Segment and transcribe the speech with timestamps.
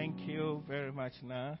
[0.00, 1.56] Thank you very much, Na.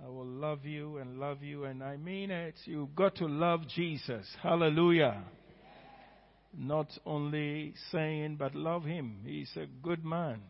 [0.00, 2.54] I will love you and love you, and I mean it.
[2.64, 4.24] You've got to love Jesus.
[4.40, 5.24] Hallelujah.
[6.56, 9.22] Not only saying, but love him.
[9.26, 10.42] He's a good man.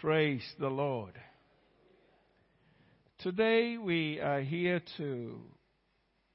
[0.00, 1.14] Praise the Lord.
[3.18, 5.40] Today we are here to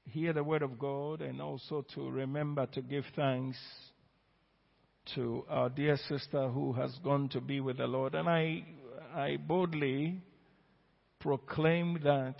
[0.04, 3.56] hear the word of God and also to remember to give thanks
[5.14, 8.14] to our dear sister who has gone to be with the Lord.
[8.14, 8.64] And I,
[9.14, 10.20] I boldly
[11.20, 12.36] proclaim that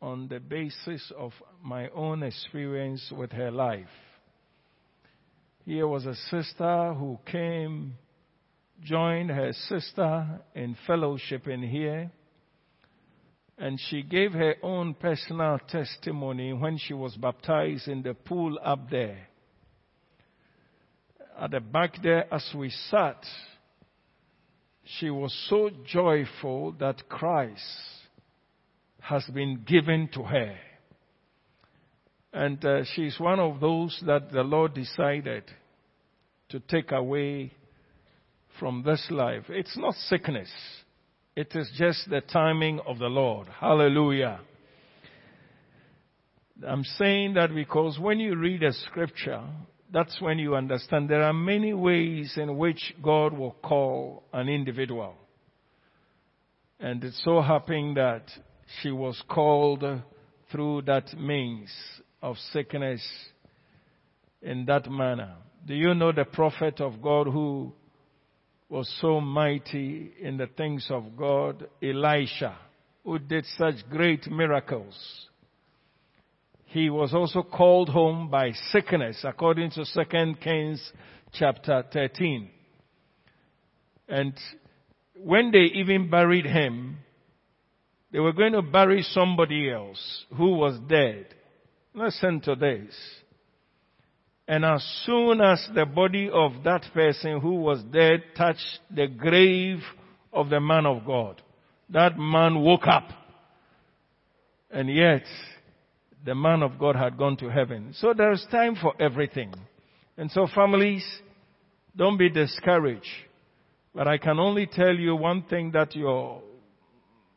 [0.00, 1.32] on the basis of
[1.62, 3.86] my own experience with her life.
[5.64, 7.94] Here was a sister who came,
[8.82, 12.10] joined her sister in fellowship in here,
[13.58, 18.90] and she gave her own personal testimony when she was baptized in the pool up
[18.90, 19.28] there
[21.40, 23.24] at the back there as we sat,
[24.98, 27.62] she was so joyful that Christ
[29.00, 30.56] has been given to her.
[32.32, 35.44] And uh, she's one of those that the Lord decided
[36.48, 37.52] to take away
[38.58, 39.44] from this life.
[39.48, 40.50] It's not sickness.
[41.34, 43.48] It is just the timing of the Lord.
[43.48, 44.40] Hallelujah.
[46.66, 49.42] I'm saying that because when you read a scripture,
[49.92, 55.14] that's when you understand there are many ways in which God will call an individual.
[56.80, 58.24] And it so happened that
[58.80, 59.84] she was called
[60.50, 61.70] through that means
[62.22, 63.06] of sickness
[64.40, 65.34] in that manner.
[65.66, 67.72] Do you know the prophet of God who
[68.68, 72.56] was so mighty in the things of God, Elisha,
[73.04, 75.28] who did such great miracles?
[76.72, 80.92] He was also called home by sickness, according to 2 Kings
[81.34, 82.48] chapter 13.
[84.08, 84.32] And
[85.14, 86.96] when they even buried him,
[88.10, 91.26] they were going to bury somebody else who was dead.
[91.92, 92.94] Listen to this.
[94.48, 99.80] And as soon as the body of that person who was dead touched the grave
[100.32, 101.42] of the man of God,
[101.90, 103.10] that man woke up.
[104.70, 105.24] And yet,
[106.24, 107.94] the man of God had gone to heaven.
[107.98, 109.52] So there's time for everything.
[110.16, 111.04] And so families,
[111.96, 113.06] don't be discouraged.
[113.94, 116.42] But I can only tell you one thing that your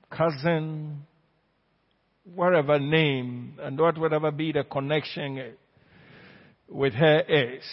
[0.10, 1.02] cousin,
[2.34, 5.54] whatever name, and what whatever be the connection
[6.70, 7.64] with her is,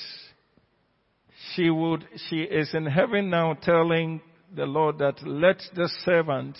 [1.54, 4.20] she would, she is in heaven now telling
[4.54, 6.56] the Lord that let the servant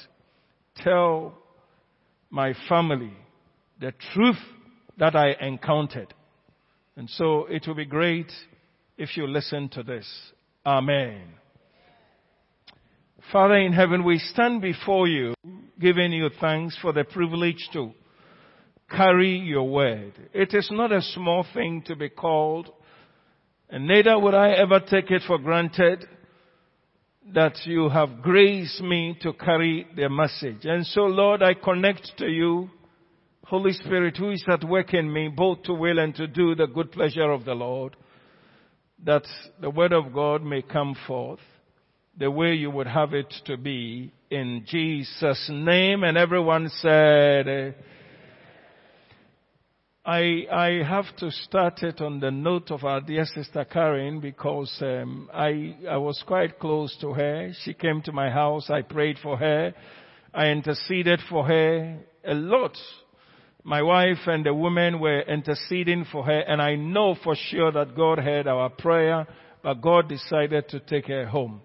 [0.77, 1.35] tell
[2.31, 3.13] my family
[3.83, 4.39] the truth
[4.97, 6.15] that I encountered.
[6.97, 8.31] And so it will be great
[8.97, 10.09] if you listen to this.
[10.65, 11.23] Amen.
[13.33, 15.35] Father in heaven, we stand before you,
[15.81, 17.93] giving you thanks for the privilege to
[18.89, 20.13] carry your word.
[20.33, 22.71] It is not a small thing to be called,
[23.69, 26.07] and neither would I ever take it for granted
[27.35, 30.65] that you have graced me to carry the message.
[30.67, 32.71] And so Lord, I connect to you
[33.45, 36.67] Holy Spirit, who is at work in me, both to will and to do the
[36.67, 37.97] good pleasure of the Lord,
[39.05, 39.25] that
[39.61, 41.41] the word of God may come forth
[42.19, 46.05] the way you would have it to be in Jesus' name.
[46.05, 47.75] And everyone said,
[50.05, 54.77] I, I have to start it on the note of our dear sister Karen because
[54.83, 57.53] um, I, I was quite close to her.
[57.65, 58.69] She came to my house.
[58.69, 59.73] I prayed for her.
[60.35, 62.77] I interceded for her a lot
[63.65, 67.95] my wife and the women were interceding for her and I know for sure that
[67.95, 69.27] God heard our prayer,
[69.63, 71.61] but God decided to take her home.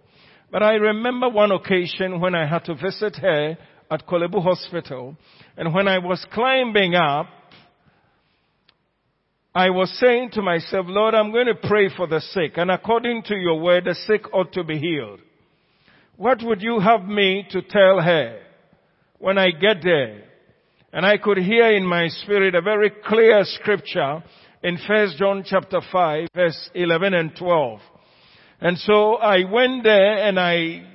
[0.51, 3.57] But I remember one occasion when I had to visit her
[3.89, 5.17] at Korle Bu Hospital
[5.57, 7.27] and when I was climbing up,
[9.55, 13.23] I was saying to myself, Lord, I'm going to pray for the sick and according
[13.23, 15.19] to your word, the sick ought to be healed.
[16.15, 18.39] What would you have me to tell her
[19.17, 20.26] when I get there?
[20.97, 24.23] And I could hear in my spirit a very clear scripture
[24.63, 27.79] in 1 John chapter 5 verse 11 and 12.
[28.61, 30.87] And so I went there and I,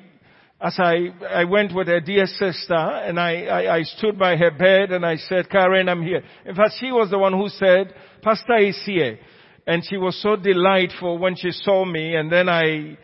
[0.60, 4.50] as I, I went with a dear sister and I, I, I stood by her
[4.50, 6.24] bed and I said, Karen, I'm here.
[6.46, 7.94] In fact, she was the one who said,
[8.24, 9.20] Pastor is here.
[9.68, 12.98] And she was so delightful when she saw me and then I,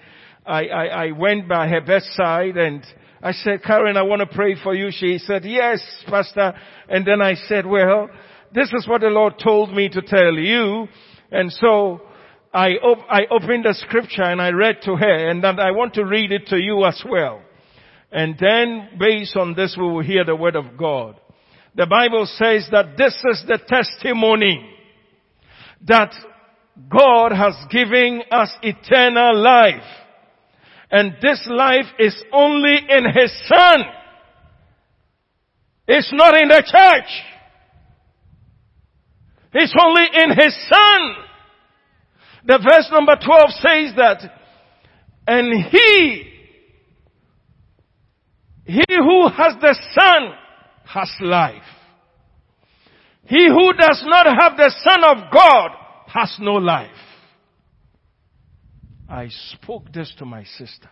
[0.44, 2.84] I, I, I went by her bedside and
[3.23, 4.91] I said, Karen, I want to pray for you.
[4.93, 6.55] She said, yes, pastor.
[6.88, 8.09] And then I said, well,
[8.55, 10.87] this is what the Lord told me to tell you.
[11.31, 12.00] And so
[12.53, 15.94] I, op- I opened the scripture and I read to her and then I want
[15.94, 17.43] to read it to you as well.
[18.11, 21.20] And then based on this we will hear the word of God.
[21.75, 24.69] The Bible says that this is the testimony
[25.87, 26.15] that
[26.91, 29.82] God has given us eternal life.
[30.90, 33.81] And this life is only in His Son.
[35.87, 37.11] It's not in the church.
[39.52, 41.14] It's only in His Son.
[42.46, 44.32] The verse number 12 says that,
[45.26, 46.25] and He,
[48.64, 50.32] He who has the Son
[50.84, 51.62] has life.
[53.26, 55.70] He who does not have the Son of God
[56.06, 56.88] has no life.
[59.08, 60.90] I spoke this to my sister.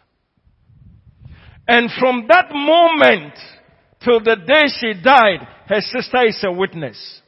[1.68, 3.34] And from that moment
[4.02, 7.20] till the day she died, her sister is a witness.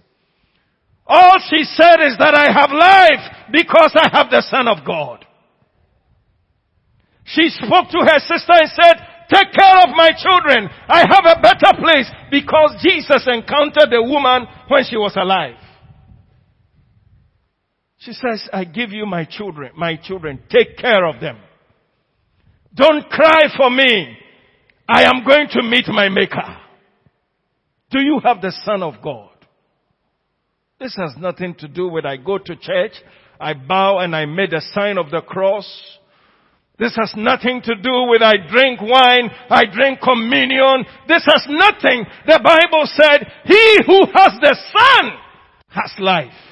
[1.06, 5.24] All she said is that I have life because I have the Son of God.
[7.24, 8.96] She spoke to her sister and said,
[9.28, 10.68] take care of my children.
[10.88, 15.56] I have a better place because Jesus encountered the woman when she was alive.
[17.98, 21.38] She says, I give you my children, my children, take care of them.
[22.74, 24.16] Don't cry for me.
[24.88, 26.56] I am going to meet my maker.
[27.90, 29.30] Do you have the son of God?
[30.78, 32.92] This has nothing to do with I go to church,
[33.40, 35.68] I bow and I made a sign of the cross.
[36.78, 40.84] This has nothing to do with I drink wine, I drink communion.
[41.08, 42.06] This has nothing.
[42.26, 45.10] The Bible said, he who has the son
[45.70, 46.47] has life.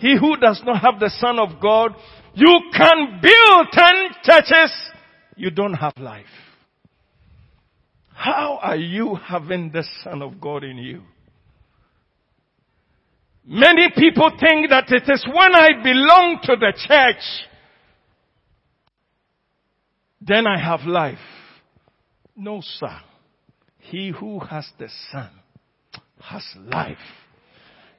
[0.00, 1.94] He who does not have the Son of God,
[2.34, 3.94] you can build ten
[4.24, 4.72] churches,
[5.36, 6.24] you don't have life.
[8.14, 11.02] How are you having the Son of God in you?
[13.44, 17.22] Many people think that it is when I belong to the church,
[20.20, 21.18] then I have life.
[22.36, 22.96] No, sir.
[23.78, 25.30] He who has the Son
[26.22, 26.96] has life.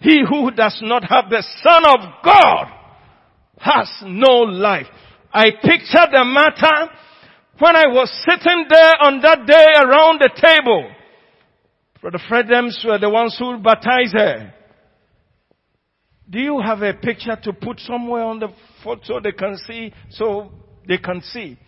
[0.01, 2.67] He who does not have the Son of God
[3.59, 4.87] has no life.
[5.31, 6.91] I picture the matter
[7.59, 10.91] when I was sitting there on that day around the table.
[12.01, 14.53] Brother Fredems were the ones who baptized her.
[16.27, 18.47] Do you have a picture to put somewhere on the
[18.83, 20.51] photo so they can see, so
[20.87, 21.59] they can see?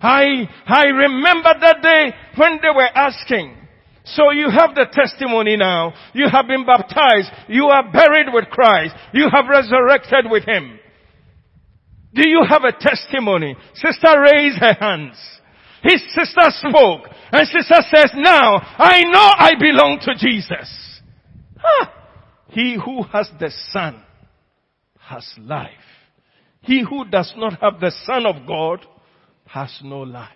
[0.00, 3.56] I, I remember that day when they were asking,
[4.14, 5.92] so you have the testimony now.
[6.14, 7.30] You have been baptized.
[7.48, 8.94] You are buried with Christ.
[9.12, 10.78] You have resurrected with Him.
[12.14, 13.56] Do you have a testimony?
[13.74, 15.16] Sister raised her hands.
[15.82, 17.02] His sister spoke
[17.32, 21.00] and sister says, now I know I belong to Jesus.
[22.48, 24.02] He who has the son
[25.00, 25.70] has life.
[26.62, 28.84] He who does not have the son of God
[29.46, 30.28] has no life.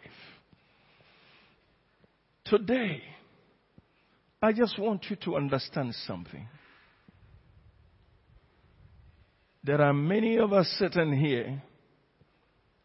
[2.45, 3.03] Today,
[4.43, 6.49] I just want you to understand something.
[9.63, 11.63] There are many of us sitting here.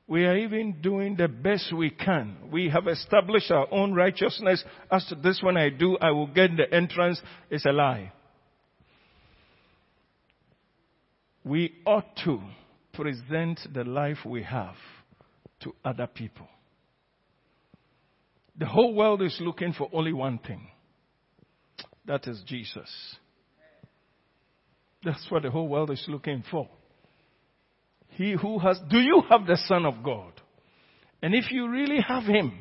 [0.05, 2.37] We are even doing the best we can.
[2.51, 4.63] We have established our own righteousness.
[4.91, 7.19] As to this one I do, I will get the entrance.
[7.49, 8.13] It's a lie.
[11.43, 12.39] We ought to
[12.93, 14.75] present the life we have
[15.61, 16.47] to other people.
[18.59, 20.67] The whole world is looking for only one thing
[22.07, 22.89] that is Jesus.
[25.03, 26.67] That's what the whole world is looking for.
[28.09, 30.33] He who has, do you have the Son of God?
[31.21, 32.59] And if you really have Him,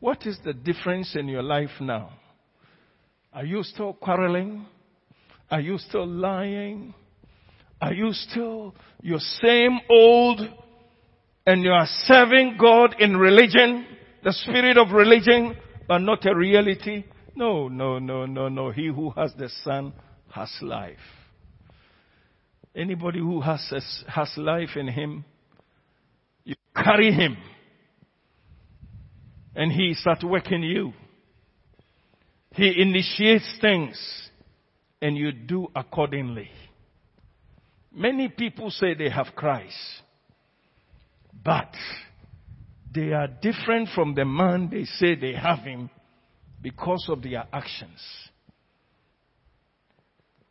[0.00, 2.10] what is the difference in your life now?
[3.32, 4.66] Are you still quarreling?
[5.50, 6.94] Are you still lying?
[7.80, 10.40] Are you still your same old
[11.46, 13.86] and you are serving God in religion,
[14.22, 15.56] the spirit of religion,
[15.88, 17.04] but not a reality?
[17.34, 18.70] No, no, no, no, no.
[18.70, 19.92] He who has the Son
[20.30, 20.98] has life.
[22.74, 23.72] Anybody who has,
[24.06, 25.24] has life in him,
[26.44, 27.36] you carry him.
[29.54, 30.92] And he starts working you.
[32.52, 33.98] He initiates things
[35.00, 36.50] and you do accordingly.
[37.94, 39.76] Many people say they have Christ,
[41.44, 41.74] but
[42.94, 45.90] they are different from the man they say they have him
[46.62, 48.00] because of their actions.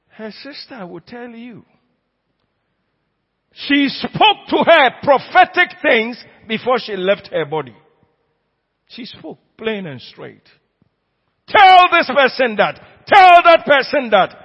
[0.10, 1.65] Her sister will tell you.
[3.53, 7.75] She spoke to her prophetic things before she left her body.
[8.88, 10.44] She spoke plain and straight.
[11.48, 12.80] Tell this person that.
[13.08, 14.36] Tell that person that.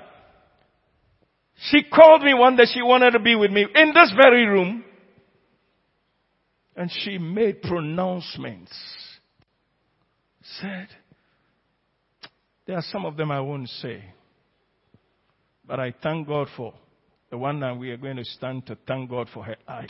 [1.70, 2.64] She called me one day.
[2.72, 4.84] She wanted to be with me in this very room.
[6.76, 8.72] And she made pronouncements
[10.60, 10.88] said,
[12.66, 14.04] there are some of them I won't say,
[15.66, 16.74] but I thank God for
[17.30, 19.88] the one that we are going to stand to thank God for her life.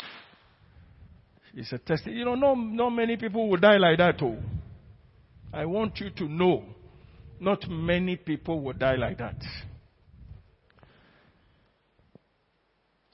[1.54, 2.06] It's a test.
[2.06, 4.37] You know, not, not many people will die like that, too.
[5.52, 6.64] I want you to know,
[7.40, 9.37] not many people will die like that.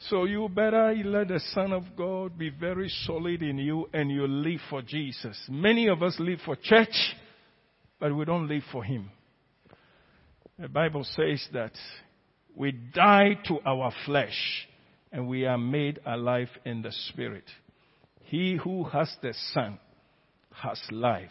[0.09, 4.27] So you better let the Son of God be very solid in you and you
[4.27, 5.41] live for Jesus.
[5.49, 7.15] Many of us live for church,
[8.01, 9.09] but we don't live for Him.
[10.59, 11.73] The Bible says that
[12.55, 14.69] we die to our flesh
[15.11, 17.45] and we are made alive in the Spirit.
[18.25, 19.79] He who has the Son
[20.55, 21.31] has life.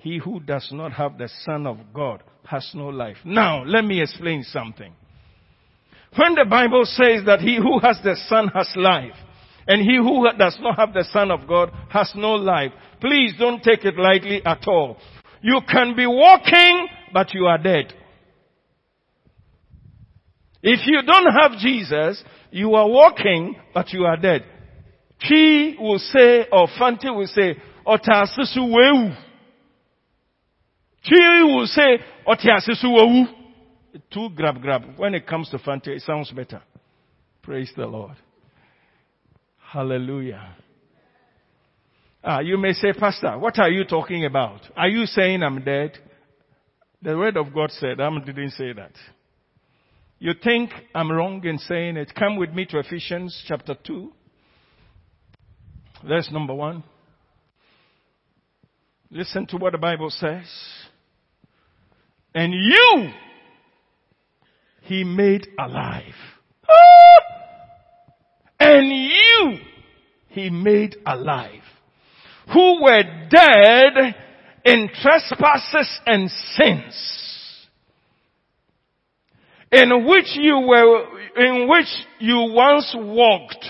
[0.00, 3.16] He who does not have the Son of God has no life.
[3.24, 4.92] Now, let me explain something.
[6.16, 9.14] When the Bible says that he who has the Son has life,
[9.68, 13.62] and he who does not have the Son of God has no life, please don't
[13.62, 14.96] take it lightly at all.
[15.42, 17.94] You can be walking, but you are dead.
[20.62, 24.44] If you don't have Jesus, you are walking, but you are dead.
[25.26, 29.16] Twi will say, or Fanti will say, Otasusu weu.
[31.06, 33.24] Twi will say, Otiasusu weu.
[34.12, 34.82] Two grab grab.
[34.96, 36.62] When it comes to Fante, it sounds better.
[37.42, 38.16] Praise the Lord.
[39.72, 40.56] Hallelujah.
[42.22, 44.60] Ah, you may say, Pastor, what are you talking about?
[44.76, 45.98] Are you saying I'm dead?
[47.02, 48.92] The word of God said, I didn't say that.
[50.22, 52.14] You think I'm wrong in saying it?
[52.14, 54.12] Come with me to Ephesians chapter 2.
[56.06, 56.84] Verse number 1.
[59.10, 60.46] Listen to what the Bible says.
[62.34, 63.10] And you
[64.82, 66.14] he made alive.
[68.62, 69.58] And you
[70.28, 71.62] he made alive.
[72.52, 74.14] Who were dead
[74.66, 77.29] in trespasses and sins.
[79.72, 81.04] In which you were,
[81.36, 81.86] in which
[82.18, 83.64] you once walked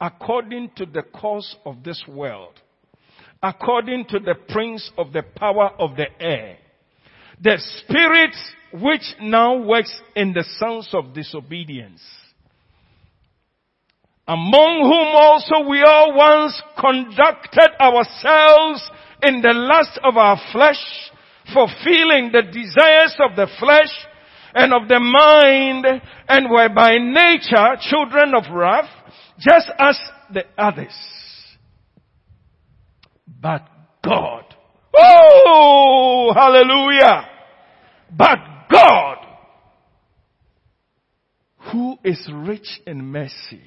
[0.00, 2.54] according to the course of this world.
[3.42, 6.58] According to the prince of the power of the air.
[7.42, 8.36] The spirit
[8.82, 12.02] which now works in the sons of disobedience,
[14.28, 18.90] among whom also we all once conducted ourselves
[19.22, 20.84] in the lust of our flesh,
[21.52, 23.90] fulfilling the desires of the flesh
[24.54, 25.86] and of the mind,
[26.28, 28.90] and were by nature children of wrath,
[29.38, 29.98] just as
[30.32, 30.96] the others.
[33.40, 33.66] But
[34.04, 34.44] God,
[34.96, 37.28] oh, hallelujah!
[38.16, 38.38] But
[38.70, 39.16] God,
[41.72, 43.62] who is rich in mercy,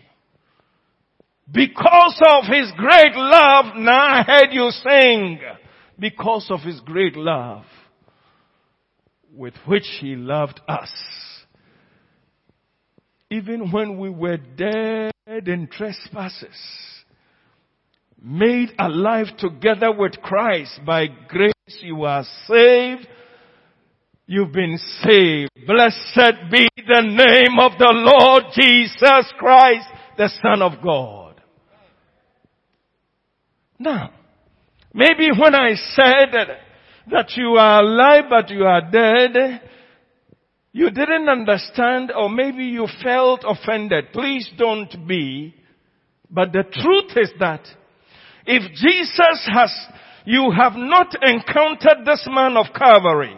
[1.52, 5.40] because of his great love, now I heard you sing,
[5.98, 7.64] because of his great love
[9.36, 10.92] with which he loved us.
[13.30, 16.56] Even when we were dead in trespasses,
[18.22, 23.08] made alive together with Christ by grace you are saved
[24.26, 25.52] You've been saved.
[25.68, 29.88] Blessed be the name of the Lord Jesus Christ,
[30.18, 31.42] the Son of God.
[33.78, 34.12] Now,
[34.94, 36.48] maybe when I said that,
[37.12, 39.62] that you are alive but you are dead,
[40.72, 44.06] you didn't understand or maybe you felt offended.
[44.12, 45.54] Please don't be.
[46.30, 47.62] But the truth is that
[48.46, 49.72] if Jesus has,
[50.26, 53.36] you have not encountered this man of Calvary,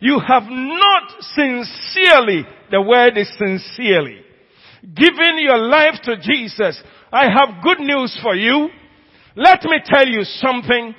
[0.00, 1.02] you have not
[1.34, 4.20] sincerely, the word is sincerely,
[4.82, 6.80] given your life to Jesus.
[7.12, 8.68] I have good news for you.
[9.36, 10.94] Let me tell you something.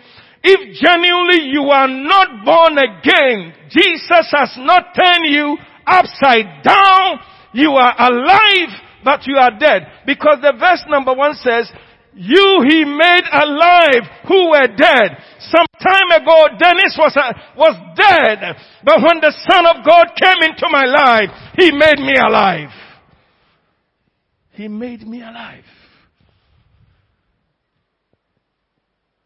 [0.47, 7.19] If genuinely you are not born again, Jesus has not turned you upside down.
[7.53, 8.69] You are alive,
[9.03, 9.87] but you are dead.
[10.05, 11.71] Because the verse number one says,
[12.13, 15.17] you he made alive who were dead.
[15.39, 18.55] Some time ago, Dennis was, uh, was dead.
[18.83, 22.69] But when the Son of God came into my life, he made me alive.
[24.51, 25.63] He made me alive.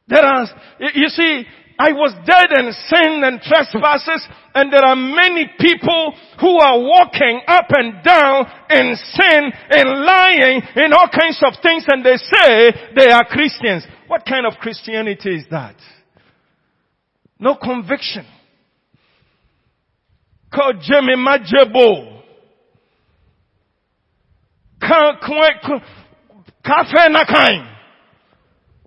[0.10, 0.48] There are,
[0.80, 1.46] you see,
[1.78, 7.42] I was dead in sin and trespasses and there are many people who are walking
[7.48, 12.72] up and down in sin and lying in all kinds of things and they say
[12.98, 13.86] they are Christians.
[14.08, 15.76] What kind of Christianity is that?
[17.40, 18.26] No conviction.
[20.52, 22.24] Called Jimmy Majebo.
[24.82, 25.30] Cafe
[27.10, 27.79] Nakain.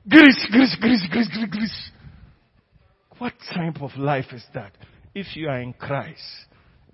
[0.09, 1.90] Greece, Greece, Greece, Greece, Greece, Greece.
[3.18, 4.73] What type of life is that?
[5.14, 6.23] If you are in Christ,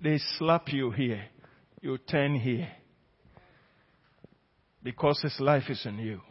[0.01, 1.23] they slap you here,
[1.81, 2.69] you turn here.
[4.83, 6.21] Because his life is in you.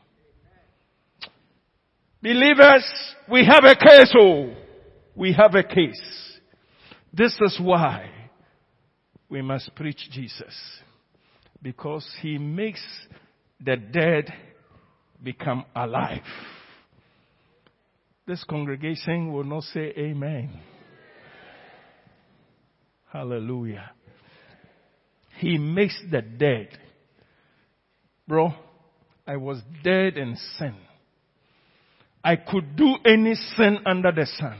[2.23, 2.85] Believers,
[3.31, 4.55] we have a case, oh,
[5.15, 6.39] we have a case.
[7.13, 8.11] This is why
[9.29, 10.55] we must preach Jesus.
[11.61, 12.85] Because he makes
[13.61, 14.33] the dead
[15.23, 16.23] become alive.
[18.29, 20.51] This congregation will not say amen.
[23.11, 23.91] Hallelujah.
[25.39, 26.69] He makes the dead.
[28.27, 28.53] Bro,
[29.27, 30.75] I was dead in sin.
[32.23, 34.59] I could do any sin under the sun.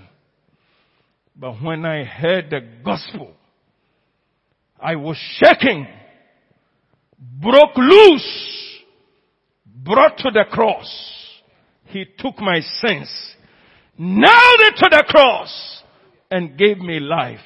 [1.37, 3.35] But when I heard the gospel,
[4.81, 5.87] I was shaking,
[7.19, 8.81] broke loose,
[9.67, 10.89] brought to the cross.
[11.85, 13.35] He took my sins
[13.99, 15.83] nailed it to the cross
[16.31, 17.41] and gave me life.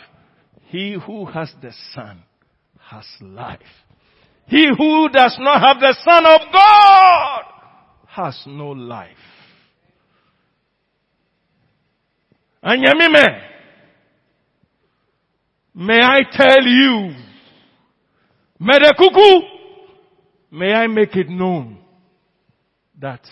[0.67, 2.23] He who has the Son
[2.79, 3.61] has life.
[4.47, 7.43] He who does not have the Son of God
[8.07, 9.17] has no life.
[12.65, 13.41] Anyamime,
[15.75, 17.15] may I tell you,
[18.61, 19.41] Medekuku,
[20.53, 21.79] may I make it known
[23.01, 23.27] that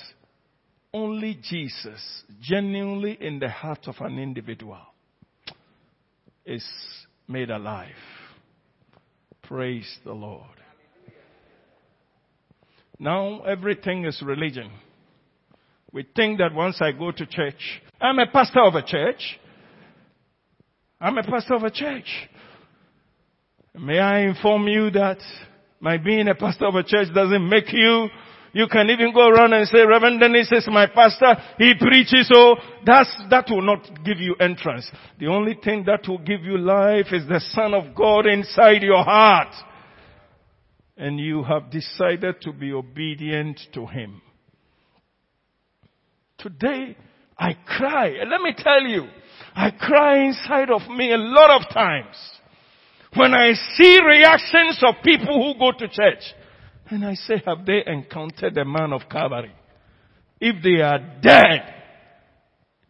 [0.93, 4.81] only Jesus, genuinely in the heart of an individual,
[6.45, 6.67] is
[7.29, 7.89] made alive.
[9.43, 10.47] Praise the Lord.
[12.99, 14.71] Now everything is religion.
[15.93, 19.39] We think that once I go to church, I'm a pastor of a church.
[21.01, 22.29] I'm a pastor of a church.
[23.75, 25.19] May I inform you that
[25.81, 28.09] my being a pastor of a church doesn't make you
[28.53, 31.37] you can even go around and say, Reverend Dennis is my pastor.
[31.59, 32.29] He preaches.
[32.29, 34.91] So that's, that will not give you entrance.
[35.19, 39.05] The only thing that will give you life is the Son of God inside your
[39.05, 39.55] heart.
[40.97, 44.21] And you have decided to be obedient to Him.
[46.39, 46.97] Today,
[47.39, 48.09] I cry.
[48.21, 49.07] And let me tell you,
[49.55, 52.17] I cry inside of me a lot of times
[53.15, 56.23] when I see reactions of people who go to church.
[56.91, 59.53] And I say, have they encountered the man of Calvary?
[60.41, 61.75] If they are dead,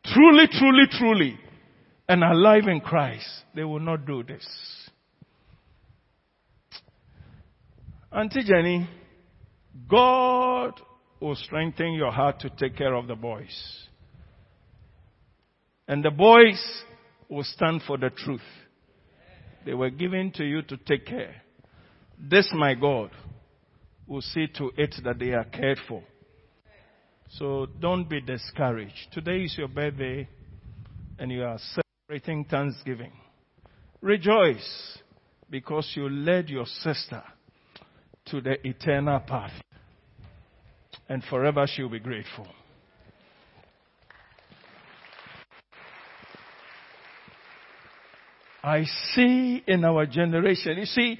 [0.06, 1.38] truly, truly, truly,
[2.08, 4.46] and alive in Christ, they will not do this.
[8.10, 8.88] Auntie Jenny,
[9.86, 10.72] God
[11.20, 13.86] will strengthen your heart to take care of the boys.
[15.86, 16.60] And the boys
[17.28, 18.40] will stand for the truth.
[19.66, 21.34] They were given to you to take care.
[22.18, 23.10] This my God
[24.10, 26.02] will see to it that they are cared for.
[27.38, 29.12] So don't be discouraged.
[29.12, 30.28] Today is your birthday
[31.18, 31.58] and you are
[32.08, 33.12] celebrating Thanksgiving.
[34.00, 34.98] Rejoice
[35.48, 37.22] because you led your sister
[38.26, 39.52] to the eternal path.
[41.08, 42.48] And forever she'll be grateful.
[48.62, 51.18] I see in our generation, you see,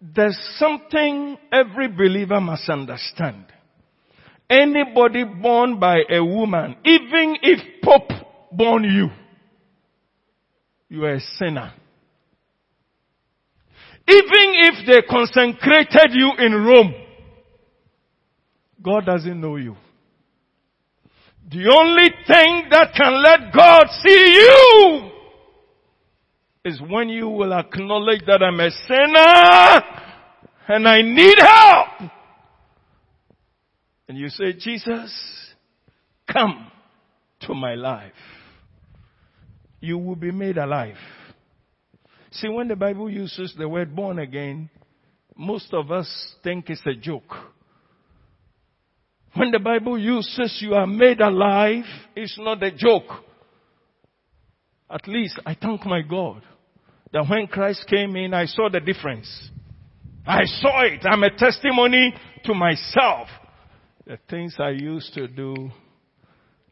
[0.00, 3.44] there's something every believer must understand.
[4.48, 8.10] Anybody born by a woman, even if Pope
[8.50, 9.08] born you,
[10.88, 11.72] you are a sinner.
[14.08, 16.94] Even if they consecrated you in Rome,
[18.82, 19.76] God doesn't know you.
[21.48, 25.10] The only thing that can let God see you
[26.64, 29.82] is when you will acknowledge that I'm a sinner
[30.68, 32.10] and I need help.
[34.08, 35.10] And you say, Jesus,
[36.30, 36.70] come
[37.42, 38.12] to my life.
[39.80, 40.96] You will be made alive.
[42.32, 44.68] See, when the Bible uses the word born again,
[45.36, 47.34] most of us think it's a joke.
[49.34, 53.24] When the Bible uses you are made alive, it's not a joke.
[54.90, 56.42] At least I thank my God
[57.12, 59.50] that when Christ came in, I saw the difference.
[60.26, 61.00] I saw it.
[61.04, 63.28] I'm a testimony to myself.
[64.06, 65.70] The things I used to do,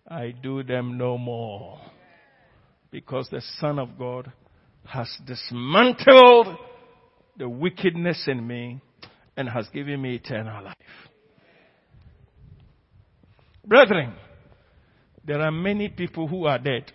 [0.06, 1.80] I do them no more.
[2.90, 4.32] Because the Son of God
[4.84, 6.56] has dismantled
[7.36, 8.80] the wickedness in me
[9.36, 10.76] and has given me eternal life.
[13.64, 14.14] Brethren,
[15.24, 16.90] there are many people who are dead.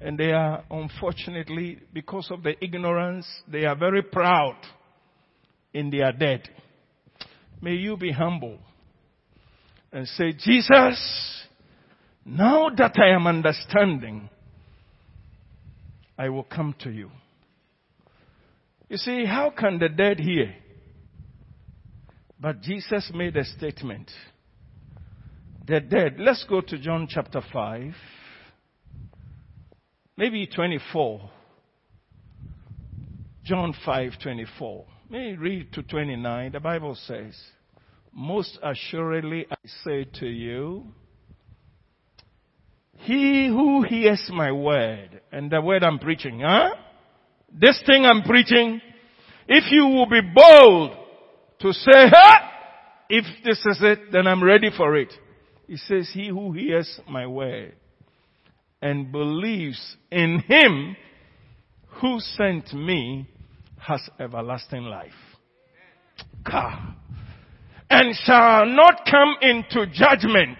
[0.00, 4.56] And they are, unfortunately, because of the ignorance, they are very proud
[5.72, 6.48] in their dead.
[7.60, 8.58] May you be humble
[9.92, 11.46] and say, Jesus,
[12.24, 14.28] now that I am understanding
[16.18, 17.10] I will come to you.
[18.88, 20.54] You see, how can the dead hear?
[22.38, 24.10] But Jesus made a statement.
[25.66, 26.16] The dead.
[26.18, 27.94] Let's go to John chapter 5.
[30.16, 31.30] Maybe 24.
[33.44, 34.86] John 5 24.
[35.10, 36.52] May read to 29.
[36.52, 37.36] The Bible says,
[38.12, 40.86] Most assuredly I say to you,
[42.98, 46.70] he who hears my word, and the word I'm preaching, huh?
[47.52, 48.80] This thing I'm preaching,
[49.48, 50.96] if you will be bold
[51.60, 52.50] to say, huh?
[53.10, 55.12] If this is it, then I'm ready for it.
[55.66, 57.74] He says, he who hears my word
[58.84, 60.94] and believes in him
[62.02, 63.26] who sent me
[63.78, 65.10] has everlasting life.
[66.44, 66.94] God.
[67.88, 70.58] And shall not come into judgment,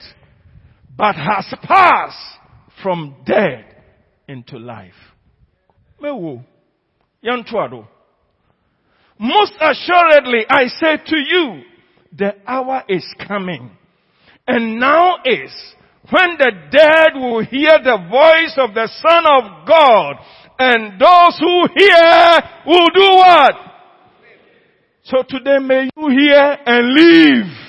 [0.97, 2.39] but has passed
[2.83, 3.67] from death
[4.27, 4.93] into life.
[7.23, 7.87] Yantuado.
[9.19, 11.63] Most assuredly, I say to you,
[12.17, 13.71] the hour is coming.
[14.47, 15.53] And now is
[16.11, 20.17] when the dead will hear the voice of the Son of God
[20.59, 23.55] and those who hear will do what?
[25.05, 27.64] So today may you hear and live.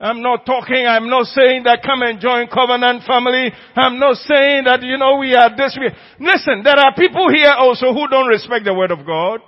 [0.00, 3.52] I'm not talking, I'm not saying that come and join covenant family.
[3.76, 5.76] I'm not saying that, you know, we are this.
[6.18, 9.40] Listen, there are people here also who don't respect the word of God.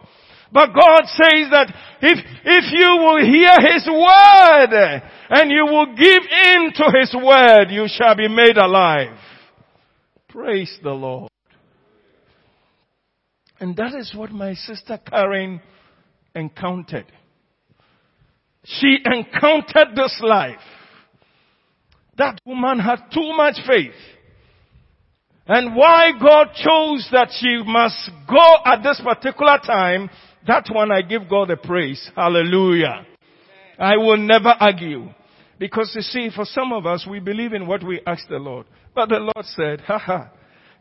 [0.53, 6.23] But God says that if, if you will hear His word and you will give
[6.31, 9.17] in to His word, you shall be made alive.
[10.29, 11.31] Praise the Lord.
[13.61, 15.61] And that is what my sister Karen
[16.35, 17.07] encountered.
[18.65, 20.59] She encountered this life.
[22.19, 23.93] That woman had too much faith.
[25.47, 30.09] And why God chose that she must go at this particular time,
[30.46, 32.11] that one I give God the praise.
[32.16, 33.07] Hallelujah.
[33.78, 35.09] I will never argue.
[35.59, 38.66] Because you see, for some of us, we believe in what we ask the Lord.
[38.94, 40.31] But the Lord said, ha ha.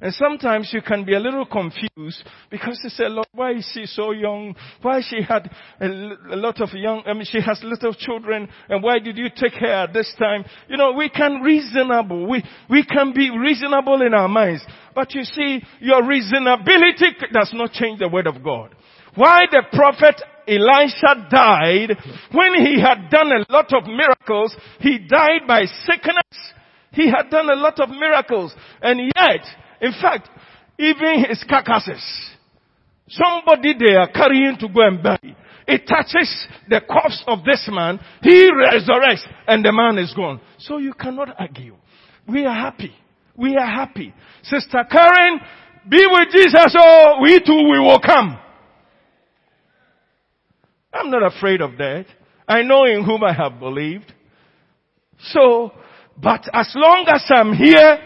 [0.02, 3.86] And sometimes you can be a little confused because you say, Lord, why is she
[3.86, 4.56] so young?
[4.82, 5.88] Why she had a,
[6.36, 9.68] lot of young, I mean, she has little children and why did you take her
[9.68, 10.44] at this time?
[10.68, 12.28] You know, we can reasonable.
[12.28, 14.66] We, we can be reasonable in our minds.
[14.96, 18.76] But you see, your reasonability does not change the word of God.
[19.16, 21.98] Why the prophet Elisha died
[22.32, 26.54] when he had done a lot of miracles, he died by sickness.
[26.92, 29.46] He had done a lot of miracles and yet,
[29.82, 30.30] in fact,
[30.78, 32.04] even his carcasses,
[33.08, 35.38] somebody they are carrying to go and bury.
[35.68, 40.42] It touches the corpse of this man, he resurrects and the man is gone.
[40.58, 41.76] So you cannot argue.
[42.28, 42.94] We are happy.
[43.38, 44.14] We are happy.
[44.44, 45.40] Sister Karen,
[45.88, 48.38] be with Jesus oh, we too we will come.
[50.94, 52.06] I'm not afraid of that.
[52.48, 54.12] I know in whom I have believed.
[55.32, 55.72] So,
[56.22, 58.00] but as long as I'm here,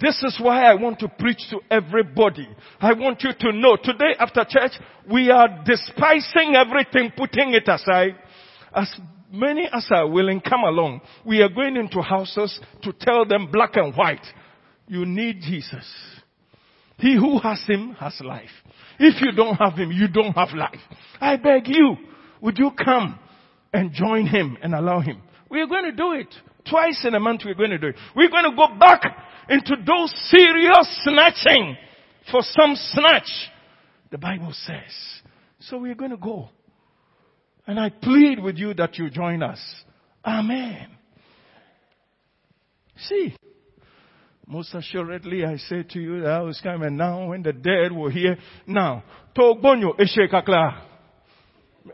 [0.00, 2.48] this is why I want to preach to everybody.
[2.80, 4.72] I want you to know today after church,
[5.10, 8.16] we are despising everything, putting it aside.
[8.74, 8.92] As
[9.32, 11.00] many as are willing, come along.
[11.24, 14.24] We are going into houses to tell them black and white.
[14.86, 15.86] You need Jesus.
[16.98, 18.50] He who has him has life.
[18.98, 20.80] If you don't have him, you don't have life.
[21.20, 21.96] I beg you,
[22.40, 23.18] would you come
[23.72, 25.22] and join him and allow him?
[25.50, 26.34] We are going to do it.
[26.68, 27.96] Twice in a month we're going to do it.
[28.14, 29.02] We're going to go back
[29.48, 31.76] into those serious snatching
[32.30, 33.30] for some snatch.
[34.10, 35.22] The Bible says.
[35.60, 36.50] So we're going to go.
[37.66, 39.60] And I plead with you that you join us.
[40.24, 40.88] Amen.
[43.06, 43.34] See,
[44.46, 48.10] most assuredly I say to you that I was coming now when the dead were
[48.10, 48.38] here.
[48.66, 49.04] Now,
[49.36, 50.87] Togbonyo Eshekakla.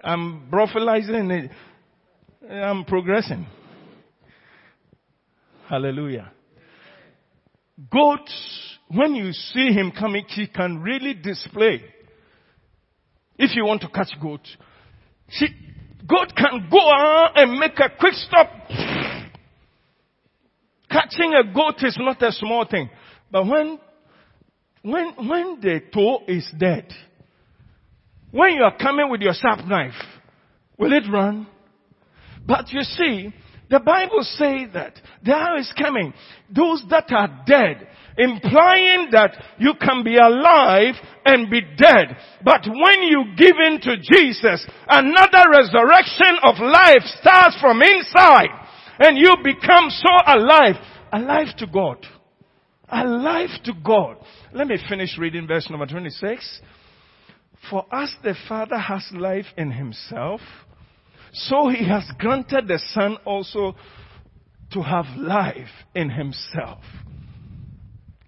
[0.02, 1.50] I'm prophesying it.
[2.50, 3.46] I'm progressing.
[5.68, 6.30] Hallelujah.
[7.90, 8.28] Goat,
[8.88, 11.82] when you see him coming, he can really display.
[13.38, 14.46] If you want to catch goat,
[15.28, 15.48] she,
[16.06, 18.48] goat can go on and make a quick stop.
[20.90, 22.88] Catching a goat is not a small thing.
[23.30, 23.80] But when,
[24.82, 26.92] when, when the toe is dead,
[28.34, 29.94] when you are coming with your sharp knife,
[30.76, 31.46] will it run?
[32.44, 33.32] But you see,
[33.70, 36.12] the Bible says that the hour is coming.
[36.50, 37.86] Those that are dead,
[38.18, 42.16] implying that you can be alive and be dead.
[42.44, 48.50] But when you give in to Jesus, another resurrection of life starts from inside
[48.98, 50.74] and you become so alive,
[51.12, 52.04] alive to God.
[52.88, 54.16] Alive to God.
[54.52, 56.60] Let me finish reading verse number 26.
[57.70, 60.40] For as the Father has life in himself,
[61.32, 63.74] so he has granted the Son also
[64.72, 66.82] to have life in himself.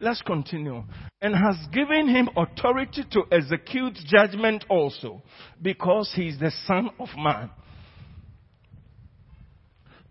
[0.00, 0.84] Let's continue.
[1.20, 5.22] And has given him authority to execute judgment also,
[5.60, 7.50] because he is the Son of Man.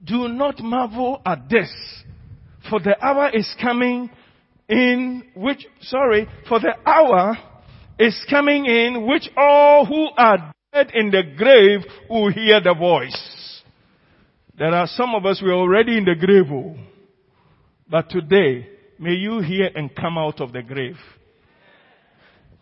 [0.04, 1.72] Do not marvel at this,
[2.70, 4.10] for the hour is coming
[4.68, 7.38] in which, sorry, for the hour
[7.98, 13.62] is coming in which all who are dead in the grave will hear the voice.
[14.58, 16.76] There are some of us, we're already in the grave, oh.
[17.90, 20.98] but today, may you hear and come out of the grave.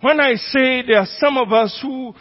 [0.02, 2.14] When I say there are some of us who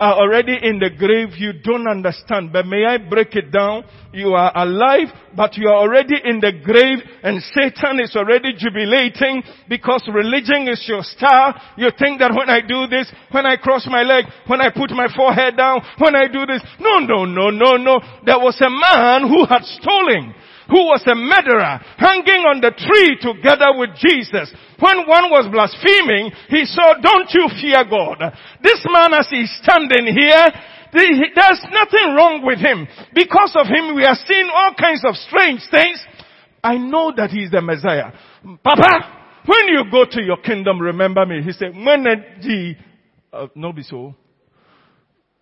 [0.00, 2.52] are already in the grave, you don't understand.
[2.52, 3.84] But may I break it down?
[4.12, 9.42] You are alive, but you are already in the grave and Satan is already jubilating
[9.68, 11.54] because religion is your star.
[11.76, 14.90] You think that when I do this, when I cross my leg, when I put
[14.90, 18.00] my forehead down, when I do this, no, no, no, no, no.
[18.24, 20.34] There was a man who had stolen
[20.70, 24.54] who was a murderer hanging on the tree together with Jesus.
[24.78, 28.22] When one was blaspheming, he said, don't you fear God.
[28.62, 30.46] This man as he's standing here,
[30.94, 32.86] there's nothing wrong with him.
[33.14, 35.98] Because of him, we are seeing all kinds of strange things.
[36.62, 38.14] I know that he's the Messiah.
[38.62, 41.42] Papa, when you go to your kingdom, remember me.
[41.42, 42.06] He said, when
[43.32, 44.14] uh, no be so.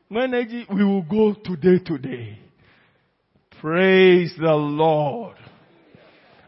[0.08, 0.32] When
[0.72, 2.38] we will go today, today.
[3.60, 5.36] Praise the Lord.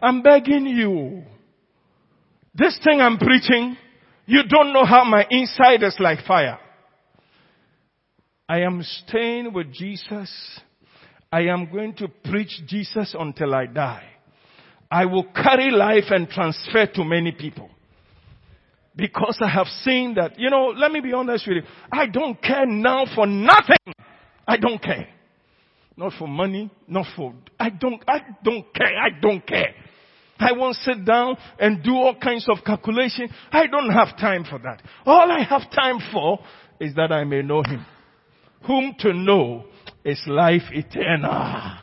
[0.01, 1.25] I'm begging you.
[2.55, 3.77] This thing I'm preaching,
[4.27, 6.59] you don't know how my inside is like fire.
[8.49, 10.31] I am staying with Jesus.
[11.33, 14.07] I am going to preach Jesus until I die.
[14.91, 17.71] I will carry life and transfer to many people.
[18.95, 21.63] Because I have seen that, you know, let me be honest with you.
[21.93, 23.95] I don't care now for nothing.
[24.47, 25.09] I don't care
[25.97, 29.75] not for money, not for, I don't, I don't care, I don't care.
[30.39, 33.29] I won't sit down and do all kinds of calculation.
[33.53, 34.81] I don't have time for that.
[35.05, 36.39] All I have time for
[36.81, 37.85] is that I may know Him.
[38.67, 39.65] Whom to know
[40.03, 41.77] is life eternal.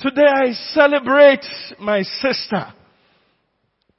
[0.00, 1.46] Today I celebrate
[1.78, 2.72] my sister.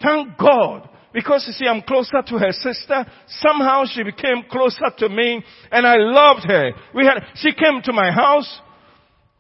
[0.02, 3.06] Thank God because you see, I'm closer to her sister.
[3.28, 6.72] Somehow she became closer to me and I loved her.
[6.94, 8.62] We had, she came to my house.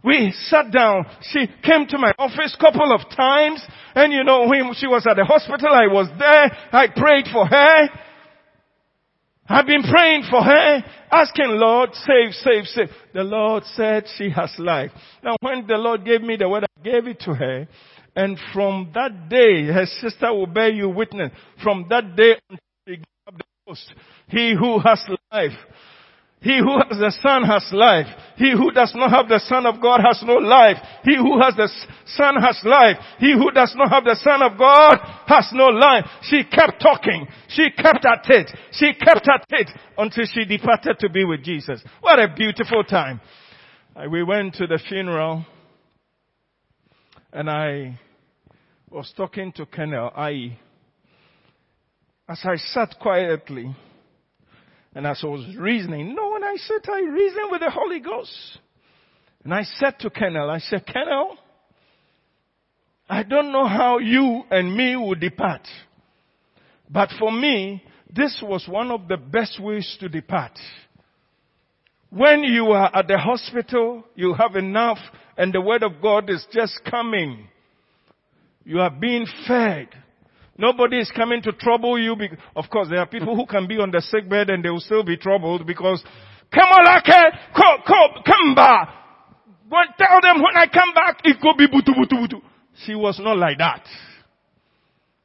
[0.03, 1.05] We sat down.
[1.21, 3.63] She came to my office couple of times.
[3.95, 6.57] And you know, when she was at the hospital, I was there.
[6.71, 7.89] I prayed for her.
[9.47, 12.87] I've been praying for her, asking Lord, save, save, save.
[13.13, 14.91] The Lord said she has life.
[15.23, 17.67] Now when the Lord gave me the word, I gave it to her.
[18.15, 21.31] And from that day, her sister will bear you witness.
[21.63, 23.93] From that day until up the ghost,
[24.27, 25.57] he who has life,
[26.41, 28.07] he who has the Son has life.
[28.35, 30.77] He who does not have the Son of God has no life.
[31.03, 31.69] He who has the
[32.17, 32.97] Son has life.
[33.19, 34.97] He who does not have the Son of God
[35.27, 36.05] has no life.
[36.23, 37.27] She kept talking.
[37.47, 38.49] She kept at it.
[38.71, 39.69] She kept at it
[39.99, 41.83] until she departed to be with Jesus.
[42.01, 43.21] What a beautiful time.
[43.95, 45.45] Uh, we went to the funeral
[47.33, 47.99] and I
[48.89, 50.57] was talking to Colonel I,
[52.27, 53.75] as I sat quietly,
[54.93, 58.59] and as I was reasoning, no, when I said I reason with the Holy Ghost.
[59.43, 61.37] And I said to Colonel, I said, Colonel,
[63.09, 65.67] I don't know how you and me will depart.
[66.89, 70.57] But for me, this was one of the best ways to depart.
[72.11, 74.97] When you are at the hospital, you have enough
[75.37, 77.47] and the word of God is just coming.
[78.65, 79.87] You are being fed.
[80.57, 82.15] Nobody is coming to trouble you.
[82.55, 84.81] Of course, there are people who can be on the sick bed and they will
[84.81, 86.03] still be troubled because,
[86.53, 88.89] come on, like, come, come, come back.
[89.69, 92.41] But tell them when I come back, it could be butu, butu, butu.
[92.85, 93.85] She was not like that.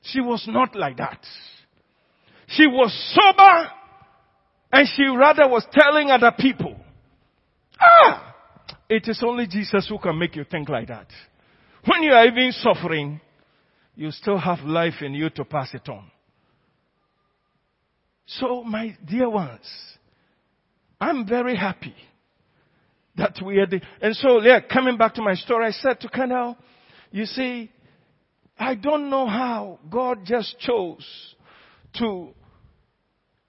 [0.02, 1.18] She was not like that.
[2.46, 3.70] She was sober
[4.72, 6.76] and she rather was telling other people,
[7.80, 8.34] ah,
[8.88, 11.06] it is only Jesus who can make you think like that.
[11.84, 13.20] When you are even suffering,
[13.94, 16.10] you still have life in you to pass it on.
[18.26, 19.66] So, my dear ones,
[21.00, 21.94] I'm very happy
[23.16, 26.08] that we are the, and so yeah, coming back to my story, I said to
[26.08, 26.56] Colonel,
[27.10, 27.70] you see,
[28.58, 31.06] I don't know how God just chose
[31.98, 32.34] to,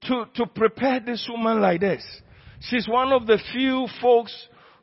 [0.03, 2.03] to, to prepare this woman like this.
[2.61, 4.33] She's one of the few folks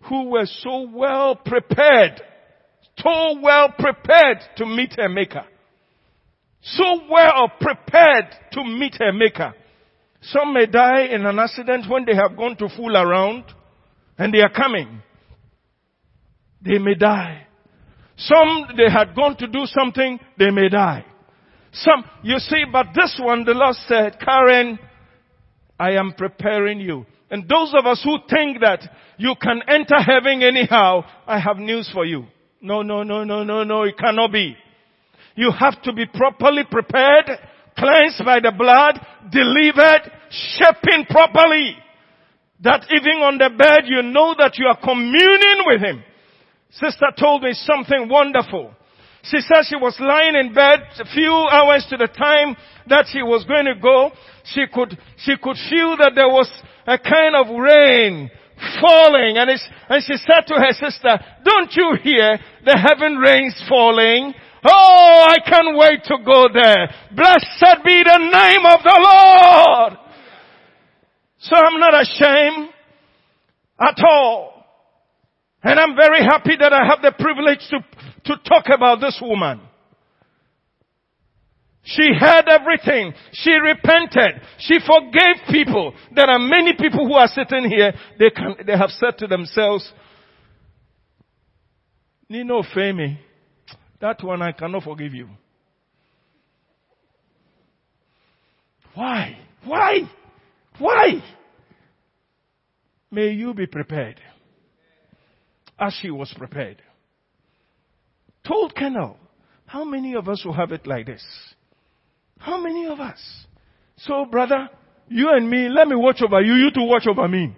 [0.09, 2.20] who were so well prepared,
[2.98, 5.46] so well prepared to meet her maker.
[6.64, 9.55] so well prepared to meet her maker.
[10.22, 13.44] Some may die in an accident when they have gone to fool around
[14.16, 15.03] and they are coming.
[16.62, 17.46] They may die.
[18.16, 21.05] Some they had gone to do something, they may die.
[21.72, 24.79] Some, you see, but this one, the Lord said, Karen,
[25.78, 27.06] I am preparing you.
[27.30, 28.80] And those of us who think that
[29.18, 32.26] you can enter heaven anyhow, I have news for you.
[32.60, 34.56] No, no, no, no, no, no, it cannot be.
[35.34, 37.26] You have to be properly prepared,
[37.76, 41.76] cleansed by the blood, delivered, shaping properly.
[42.62, 46.04] That even on the bed you know that you are communing with Him.
[46.70, 48.72] Sister told me something wonderful.
[49.24, 52.56] She said she was lying in bed a few hours to the time
[52.88, 54.10] that she was going to go.
[54.44, 56.50] She could, she could feel that there was
[56.87, 58.30] a kind of rain
[58.80, 64.34] falling and, and she said to her sister, don't you hear the heaven rains falling?
[64.62, 66.88] Oh, I can't wait to go there.
[67.16, 69.98] Blessed be the name of the Lord.
[71.40, 72.70] So I'm not ashamed
[73.80, 74.54] at all.
[75.62, 77.78] And I'm very happy that I have the privilege to,
[78.24, 79.60] to talk about this woman.
[81.84, 83.12] She heard everything.
[83.32, 84.40] She repented.
[84.58, 85.92] She forgave people.
[86.14, 87.92] There are many people who are sitting here.
[88.18, 89.92] They can, they have said to themselves,
[92.28, 93.18] Nino Femi,
[94.00, 95.28] that one I cannot forgive you.
[98.94, 99.38] Why?
[99.64, 100.00] Why?
[100.78, 101.22] Why?
[103.10, 104.20] May you be prepared.
[105.78, 106.80] As she was prepared.
[108.46, 109.16] Told Kendall,
[109.66, 111.24] how many of us will have it like this?
[112.38, 113.18] How many of us?
[113.96, 114.68] So, brother,
[115.09, 117.54] you and me, let me watch over you, you to watch over me.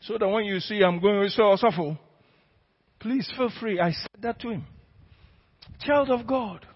[0.00, 1.98] So that when you see I'm going with so suffer,
[2.98, 3.78] please feel free.
[3.78, 4.64] I said that to him.
[5.80, 6.66] Child of God,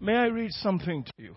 [0.00, 1.34] may I read something to you?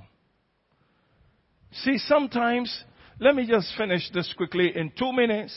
[1.72, 2.84] See, sometimes,
[3.20, 5.54] let me just finish this quickly in two minutes.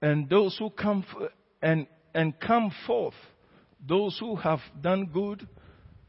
[0.00, 1.04] And those who come
[1.64, 3.14] and, and come forth,
[3.88, 5.48] those who have done good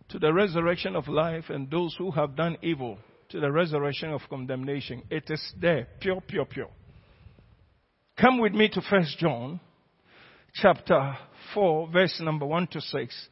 [0.10, 2.98] to the resurrection of life and those who have done evil
[3.30, 5.02] to the resurrection of condemnation.
[5.10, 6.70] It is there, pure, pure, pure.
[8.20, 9.62] Come with me to First John,
[10.54, 11.18] chapter
[11.54, 13.28] 4, verse number 1 to 6.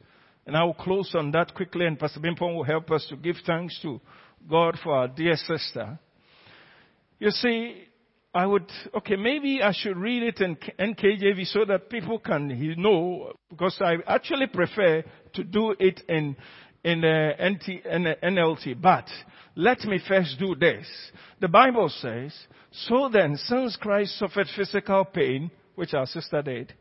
[0.46, 3.36] And I will close on that quickly, and Pastor Bimpon will help us to give
[3.46, 4.00] thanks to
[4.48, 5.98] God for our dear sister.
[7.18, 7.84] You see,
[8.34, 13.32] I would, okay, maybe I should read it in NKJV so that people can know,
[13.48, 16.36] because I actually prefer to do it in,
[16.82, 18.82] in uh, the the uh, NLT.
[18.82, 19.06] But
[19.54, 20.84] let me first do this.
[21.40, 22.34] The Bible says,
[22.72, 26.74] so then, since Christ suffered physical pain, which our sister did,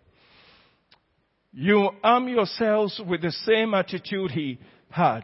[1.52, 4.58] you arm yourselves with the same attitude he
[4.90, 5.22] had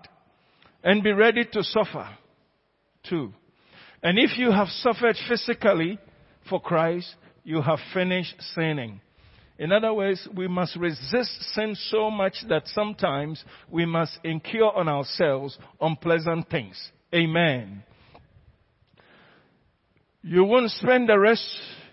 [0.84, 2.08] and be ready to suffer
[3.10, 3.34] too.
[4.04, 5.98] And if you have suffered physically,
[6.50, 9.02] for Christ, you have finished sinning.
[9.58, 14.88] In other words, we must resist sin so much that sometimes we must incur on
[14.88, 16.78] ourselves unpleasant things.
[17.14, 17.84] Amen.
[20.22, 21.46] You won't spend the rest,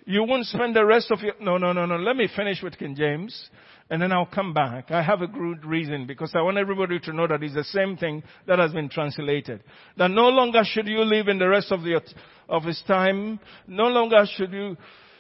[0.06, 1.96] you won't spend the rest of your, no, no, no, no.
[1.96, 3.50] Let me finish with King James
[3.90, 4.92] and then I'll come back.
[4.92, 7.96] I have a good reason because I want everybody to know that it's the same
[7.96, 9.64] thing that has been translated.
[9.96, 12.00] That no longer should you live in the rest of the,
[12.48, 13.40] of his time.
[13.66, 14.76] No longer should you,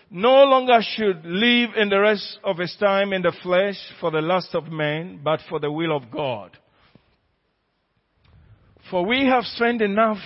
[0.08, 4.20] no longer should live in the rest of his time in the flesh for the
[4.20, 6.56] lust of men, but for the will of God.
[8.88, 10.22] For we have spent enough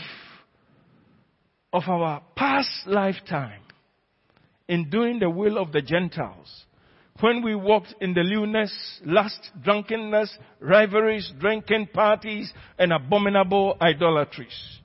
[1.72, 3.62] of our past lifetime
[4.70, 6.64] in doing the will of the Gentiles
[7.18, 8.72] when we walked in the lewdness,
[9.04, 14.78] lust, drunkenness, rivalries, drinking parties, and abominable idolatries.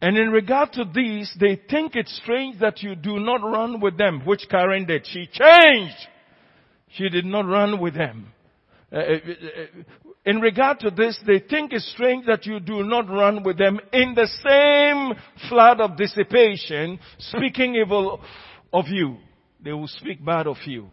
[0.00, 3.98] And in regard to these, they think it strange that you do not run with
[3.98, 5.06] them, which Karen did.
[5.06, 6.08] She changed.
[6.88, 8.32] She did not run with them.
[8.92, 9.82] Uh, uh, uh,
[10.24, 13.80] in regard to this, they think it's strange that you do not run with them
[13.92, 15.12] in the same
[15.48, 18.20] flood of dissipation, speaking evil
[18.72, 19.16] of you.
[19.60, 20.90] They will speak bad of you.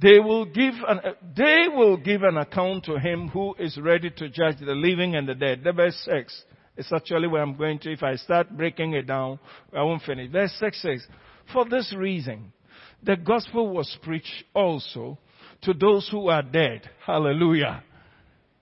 [0.00, 1.00] They will give an,
[1.36, 5.28] they will give an account to him who is ready to judge the living and
[5.28, 5.62] the dead.
[5.64, 6.44] The verse 6
[6.76, 7.92] is actually where I'm going to.
[7.92, 9.38] If I start breaking it down,
[9.72, 10.30] I won't finish.
[10.30, 11.06] Verse 6 says,
[11.52, 12.52] For this reason,
[13.02, 15.18] the gospel was preached also
[15.62, 16.88] to those who are dead.
[17.04, 17.82] Hallelujah.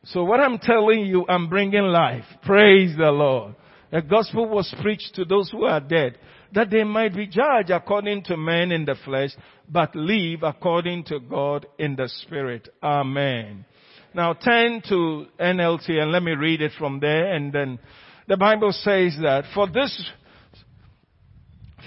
[0.05, 2.25] So what I'm telling you, I'm bringing life.
[2.43, 3.55] Praise the Lord.
[3.91, 6.19] The gospel was preached to those who are dead
[6.55, 9.31] that they might be judged according to men in the flesh,
[9.69, 12.69] but live according to God in the spirit.
[12.83, 13.65] Amen.
[14.15, 17.81] Now turn to NLT and let me read it from there and then
[18.29, 20.11] the Bible says that for this,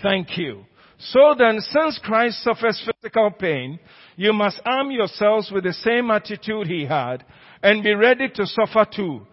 [0.04, 0.66] thank you.
[1.00, 3.80] So then, since Christ suffers physical pain,
[4.16, 7.24] you must arm yourselves with the same attitude he had
[7.62, 9.26] and be ready to suffer too.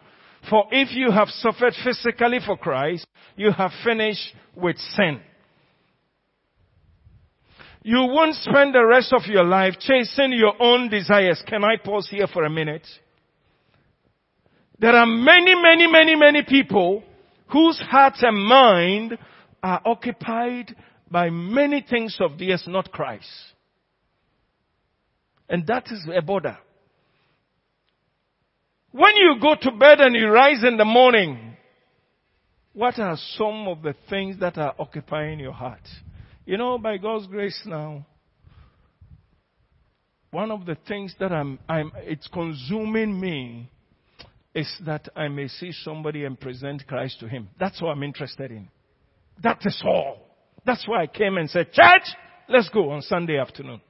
[0.50, 3.06] For if you have suffered physically for Christ,
[3.36, 5.20] you have finished with sin.
[7.82, 11.42] You won't spend the rest of your life chasing your own desires.
[11.46, 12.86] Can I pause here for a minute?
[14.78, 17.02] There are many, many, many, many people
[17.48, 19.16] whose heart and mind
[19.62, 20.74] are occupied
[21.11, 23.28] by many things of theirs, not Christ.
[25.48, 26.57] And that is a border.
[28.90, 31.57] When you go to bed and you rise in the morning,
[32.72, 35.82] what are some of the things that are occupying your heart?
[36.46, 38.07] You know, by God's grace now,
[40.30, 43.70] one of the things that I'm, I'm, it's consuming me
[44.55, 47.48] is that I may see somebody and present Christ to him.
[47.59, 48.68] That's what I'm interested in.
[49.42, 50.23] That is all.
[50.64, 52.02] That's why I came and said, church,
[52.48, 53.80] let's go on Sunday afternoon.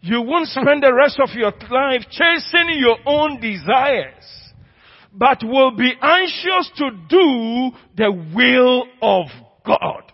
[0.00, 4.24] You won't spend the rest of your life chasing your own desires,
[5.12, 9.26] but will be anxious to do the will of
[9.66, 10.12] God.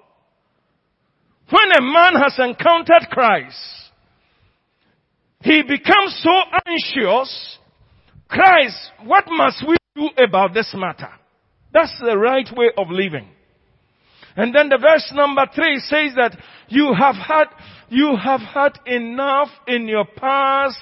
[1.51, 3.59] When a man has encountered Christ,
[5.43, 6.33] he becomes so
[6.67, 7.59] anxious,
[8.29, 11.11] Christ, what must we do about this matter?
[11.73, 13.29] That's the right way of living.
[14.37, 16.37] And then the verse number three says that
[16.69, 17.45] you have had,
[17.89, 20.79] you have had enough in your past,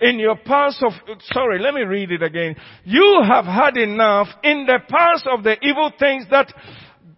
[0.00, 0.92] in your past of,
[1.32, 2.56] sorry, let me read it again.
[2.84, 6.52] You have had enough in the past of the evil things that,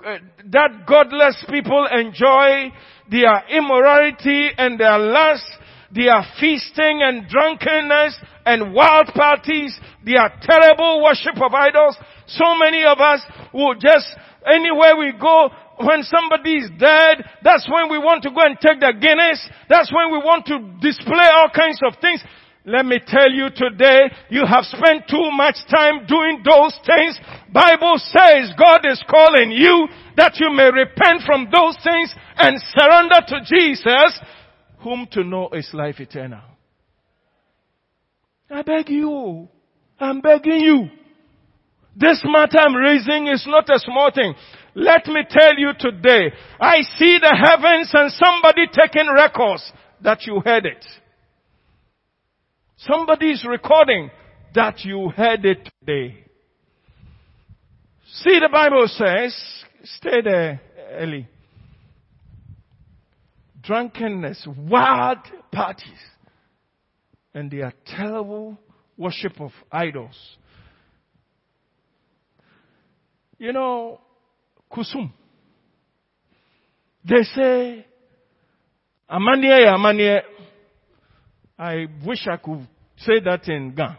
[0.06, 0.18] uh,
[0.50, 2.72] that godless people enjoy,
[3.10, 5.46] their immorality and their lust,
[5.92, 11.96] their feasting and drunkenness and wild parties, They are terrible worship of idols.
[12.26, 13.22] So many of us
[13.52, 14.06] will just
[14.46, 15.50] Anywhere we go,
[15.82, 19.42] when somebody is dead, that's when we want to go and take the Guinness.
[19.68, 22.22] That's when we want to display all kinds of things.
[22.64, 27.18] Let me tell you today, you have spent too much time doing those things.
[27.52, 33.22] Bible says God is calling you that you may repent from those things and surrender
[33.26, 34.18] to Jesus,
[34.86, 36.42] whom to know is life eternal.
[38.48, 39.48] I beg you.
[39.98, 40.88] I'm begging you.
[41.96, 44.32] This matter I'm raising is not a small thing.
[44.76, 49.72] Let me tell you today, I see the heavens and somebody taking records
[50.02, 50.84] that you heard it.
[52.76, 54.10] Somebody is recording
[54.54, 56.26] that you heard it today.
[58.22, 59.34] See the Bible says,
[59.82, 60.60] stay there,
[60.96, 61.26] Ellie.
[63.66, 65.18] Drunkenness, wild
[65.52, 65.84] parties,
[67.34, 68.58] and their terrible
[68.96, 70.36] worship of idols
[73.38, 74.00] you know,
[74.72, 75.12] Kusum.
[77.08, 77.86] They say,
[79.10, 80.20] Amanie, Amanie.
[81.58, 82.66] I wish I could
[82.98, 83.96] say that in Ga.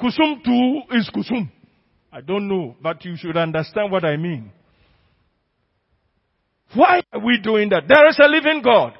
[0.00, 1.50] Kusum too is Kusum.
[2.12, 4.52] I don't know, but you should understand what I mean.
[6.74, 7.84] Why are we doing that?
[7.88, 8.94] There is a living God.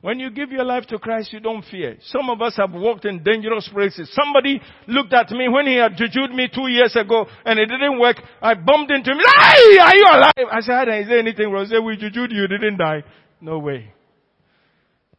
[0.00, 1.96] When you give your life to Christ, you don't fear.
[2.02, 4.12] Some of us have walked in dangerous places.
[4.12, 7.98] Somebody looked at me when he had jujued me two years ago and it didn't
[7.98, 8.16] work.
[8.42, 9.18] I bumped into him.
[9.18, 10.52] Hey, are you alive?
[10.52, 11.64] I said, is there anything wrong?
[11.64, 13.02] He said, we jujued you, you didn't die.
[13.40, 13.94] No way.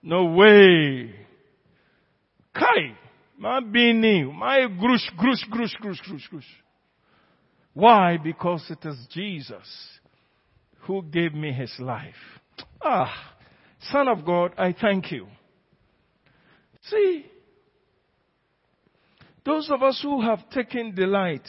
[0.03, 1.15] No way.
[2.53, 2.95] Kai.
[3.39, 4.23] My bini.
[4.23, 6.43] My grush, grush, grush, grush, grush, grush.
[7.73, 8.17] Why?
[8.23, 9.95] Because it is Jesus
[10.85, 12.15] who gave me his life.
[12.81, 13.35] Ah.
[13.91, 15.27] Son of God, I thank you.
[16.89, 17.25] See,
[19.43, 21.47] those of us who have taken delight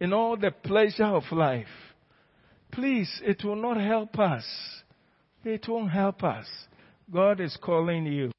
[0.00, 1.66] in all the pleasure of life,
[2.72, 4.44] please, it will not help us.
[5.44, 6.46] It won't help us.
[7.10, 8.30] God is calling you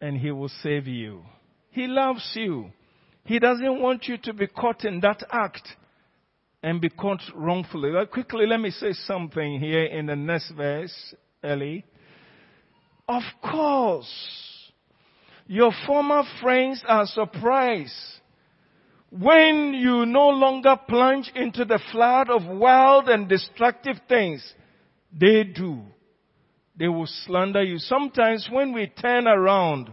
[0.00, 1.22] and He will save you.
[1.70, 2.70] He loves you.
[3.24, 5.68] He doesn't want you to be caught in that act
[6.62, 7.92] and be caught wrongfully.
[8.06, 11.84] Quickly, let me say something here in the next verse, Ellie.
[13.08, 14.72] Of course,
[15.46, 17.94] your former friends are surprised
[19.10, 24.54] when you no longer plunge into the flood of wild and destructive things.
[25.18, 25.80] They do.
[26.76, 27.78] They will slander you.
[27.78, 29.92] Sometimes when we turn around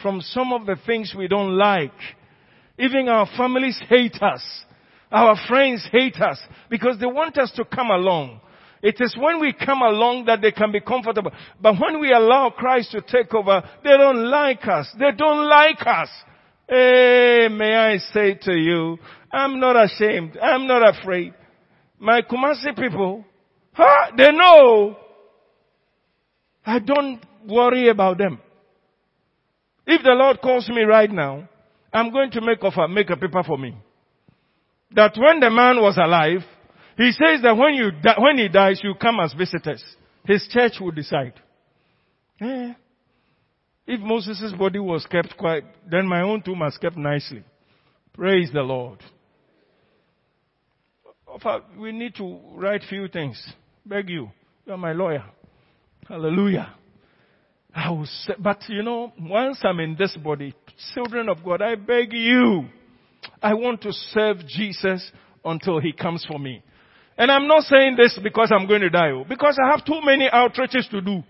[0.00, 1.92] from some of the things we don't like,
[2.78, 4.42] even our families hate us
[5.14, 8.40] our friends hate us because they want us to come along.
[8.82, 11.30] It is when we come along that they can be comfortable.
[11.60, 14.92] But when we allow Christ to take over, they don't like us.
[14.98, 16.08] They don't like us.
[16.68, 18.98] Hey, may I say to you,
[19.32, 20.36] I'm not ashamed.
[20.36, 21.32] I'm not afraid.
[21.98, 23.24] My Kumasi people,
[23.72, 24.96] huh, they know.
[26.66, 28.40] I don't worry about them.
[29.86, 31.48] If the Lord calls me right now,
[31.92, 33.76] I'm going to make offer, make a paper for me.
[34.94, 36.44] That when the man was alive,
[36.96, 39.82] he says that when you di- when he dies, you come as visitors.
[40.24, 41.34] His church will decide.
[42.40, 42.72] Eh.
[43.86, 47.44] If Moses' body was kept quiet, then my own tomb was kept nicely.
[48.14, 49.00] Praise the Lord.
[51.76, 53.44] We need to write few things.
[53.84, 54.30] Beg you.
[54.64, 55.24] You're my lawyer.
[56.08, 56.74] Hallelujah.
[58.04, 60.54] Say, but you know, once I'm in this body,
[60.94, 62.66] children of God, I beg you,
[63.42, 65.10] I want to serve Jesus
[65.44, 66.62] until He comes for me.
[67.16, 70.00] And I'm not saying this because I'm going to die, oh, because I have too
[70.02, 71.22] many outreaches to do.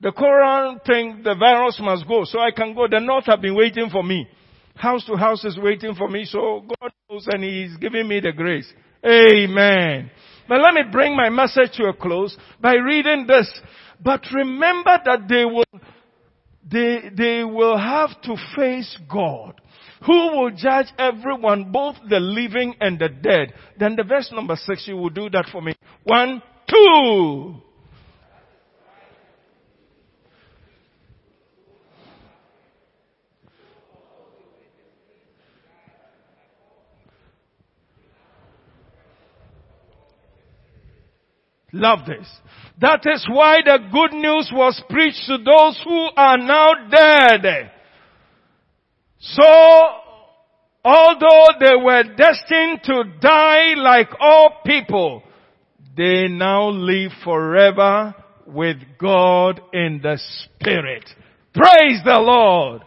[0.00, 2.86] The corona thing, the virus must go, so I can go.
[2.88, 4.26] The North have been waiting for me.
[4.74, 8.32] House to house is waiting for me, so God knows and He's giving me the
[8.32, 8.72] grace.
[9.04, 10.10] Amen.
[10.48, 13.48] But let me bring my message to a close by reading this.
[14.02, 15.64] But remember that they will,
[16.68, 19.60] they, they will have to face God
[20.04, 23.54] who will judge everyone, both the living and the dead.
[23.78, 25.74] Then the verse number six, you will do that for me.
[26.04, 27.56] One, two.
[41.72, 42.26] Love this.
[42.80, 47.70] That is why the good news was preached to those who are now dead.
[49.20, 49.42] So,
[50.84, 55.22] although they were destined to die like all people,
[55.96, 58.14] they now live forever
[58.46, 61.04] with God in the Spirit.
[61.52, 62.82] Praise the Lord.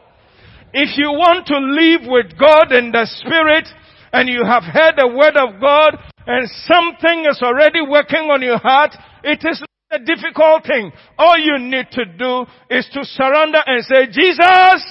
[0.73, 3.67] If you want to live with God in the Spirit,
[4.13, 8.59] and you have heard the word of God and something is already working on your
[8.59, 9.61] heart, it is
[9.91, 10.91] a difficult thing.
[11.17, 14.85] All you need to do is to surrender and say, Jesus,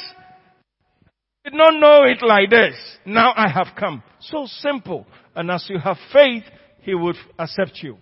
[1.45, 2.74] did not know it like this.
[3.05, 4.03] Now I have come.
[4.20, 5.07] So simple.
[5.34, 6.45] And as you have faith,
[6.82, 7.99] He would accept you.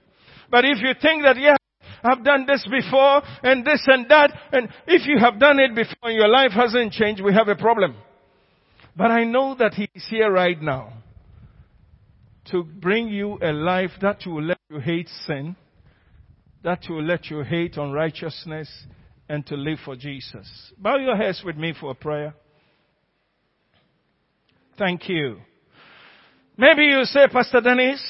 [0.51, 1.57] But if you think that, yeah,
[2.03, 6.11] I've done this before and this and that, and if you have done it before
[6.11, 7.95] and your life hasn't changed, we have a problem.
[8.97, 10.93] But I know that He is here right now
[12.51, 15.57] to bring you a life that will let you hate sin,
[16.65, 18.69] that will let you hate unrighteousness,
[19.29, 20.73] and to live for Jesus.
[20.77, 22.35] Bow your heads with me for a prayer.
[24.81, 25.37] Thank you.
[26.57, 28.03] Maybe you say, Pastor Dennis,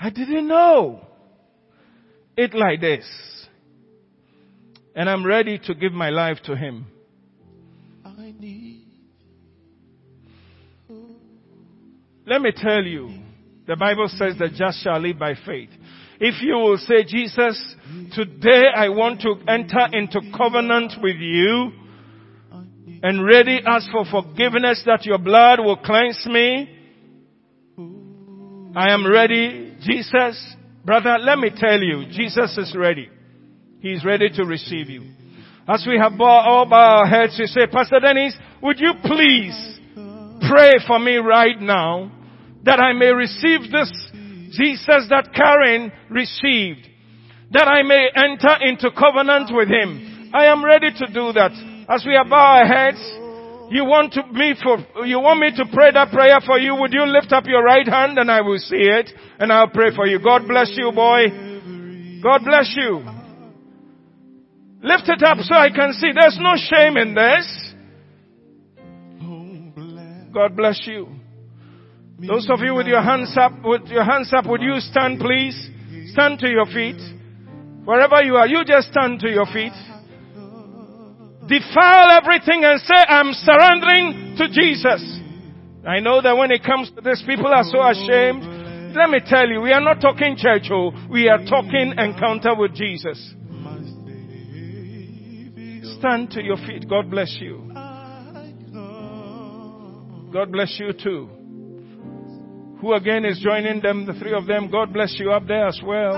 [0.00, 1.04] I didn't know
[2.36, 3.04] it like this.
[4.94, 6.86] And I'm ready to give my life to Him.
[8.04, 8.86] I need
[12.24, 13.10] Let me tell you,
[13.66, 15.70] the Bible says the just shall live by faith.
[16.20, 17.60] If you will say, Jesus,
[18.14, 21.72] today I want to enter into covenant with you
[23.02, 26.76] and ready ask for forgiveness that your blood will cleanse me.
[28.76, 29.76] I am ready.
[29.80, 33.08] Jesus, brother, let me tell you, Jesus is ready.
[33.80, 35.02] He's ready to receive you.
[35.66, 39.78] As we have all bow our heads, you say, Pastor Dennis, would you please
[40.48, 42.12] pray for me right now
[42.64, 43.90] that I may receive this
[44.50, 46.86] Jesus that Karen received,
[47.52, 50.30] that I may enter into covenant with him.
[50.34, 51.69] I am ready to do that.
[51.90, 53.00] As we bow our heads,
[53.70, 56.76] you want to me for, you want me to pray that prayer for you?
[56.76, 59.10] Would you lift up your right hand and I will see it
[59.40, 60.22] and I'll pray for you.
[60.22, 62.20] God bless you, boy.
[62.22, 63.02] God bless you.
[64.82, 66.12] Lift it up so I can see.
[66.14, 67.74] There's no shame in this.
[70.32, 71.08] God bless you.
[72.20, 75.70] Those of you with your hands up, with your hands up, would you stand please?
[76.12, 77.00] Stand to your feet.
[77.84, 79.72] Wherever you are, you just stand to your feet.
[81.50, 85.02] Defile everything and say, I'm surrendering to Jesus.
[85.84, 88.94] I know that when it comes to this, people are so ashamed.
[88.94, 92.74] Let me tell you, we are not talking church, oh, we are talking encounter with
[92.74, 93.18] Jesus.
[95.98, 96.88] Stand to your feet.
[96.88, 97.72] God bless you.
[100.32, 101.40] God bless you too
[102.80, 104.70] who again is joining them, the three of them.
[104.70, 106.14] God bless you up there as well.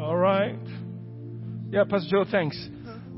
[0.00, 0.65] All right.
[1.68, 2.68] Yeah, Pastor Joe, thanks.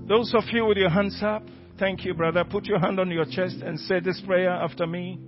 [0.09, 1.43] Those of you with your hands up,
[1.79, 2.45] thank you, brother.
[2.45, 5.19] Put your hand on your chest and say this prayer after me.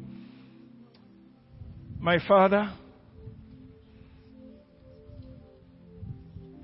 [1.99, 2.73] My Father,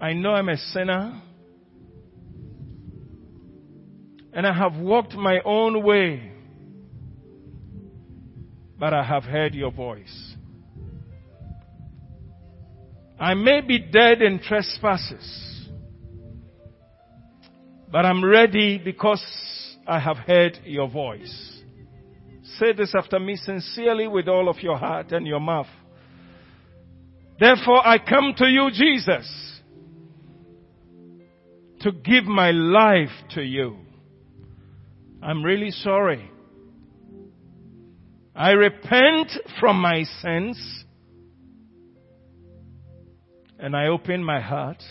[0.00, 1.20] I know I'm a sinner
[4.32, 6.32] and I have walked my own way,
[8.78, 10.34] but I have heard your voice.
[13.20, 15.55] I may be dead in trespasses
[17.90, 19.22] but I'm ready because
[19.86, 21.62] I have heard your voice.
[22.58, 25.66] Say this after me sincerely with all of your heart and your mouth.
[27.38, 29.60] Therefore I come to you, Jesus,
[31.80, 33.76] to give my life to you.
[35.22, 36.30] I'm really sorry.
[38.34, 40.84] I repent from my sins
[43.58, 44.82] and I open my heart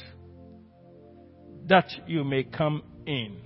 [1.67, 3.37] that you may come in.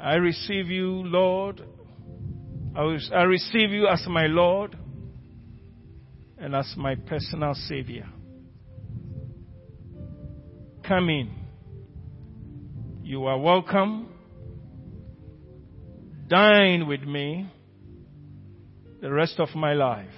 [0.00, 1.62] I receive you, Lord.
[2.76, 4.76] I receive you as my Lord
[6.38, 8.06] and as my personal Savior.
[10.86, 11.30] Come in.
[13.02, 14.08] You are welcome.
[16.28, 17.50] Dine with me
[19.00, 20.08] the rest of my life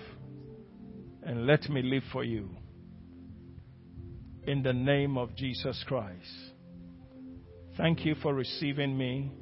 [1.22, 2.55] and let me live for you.
[4.46, 6.52] In the name of Jesus Christ.
[7.76, 9.32] Thank you for receiving me.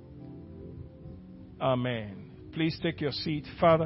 [1.60, 2.30] Amen.
[2.52, 3.44] Please take your seat.
[3.60, 3.82] Father,